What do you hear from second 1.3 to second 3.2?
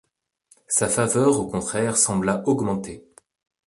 au contraire sembla augmenter.